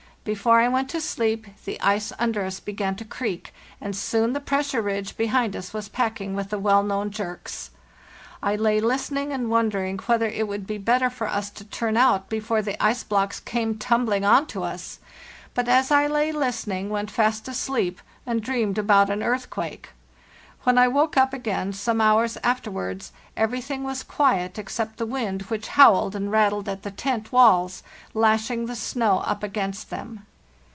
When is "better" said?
10.77-11.09